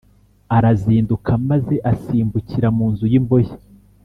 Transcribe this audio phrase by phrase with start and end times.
[0.55, 3.53] Arazinduka maze asimbukira mu nzu y’imbohe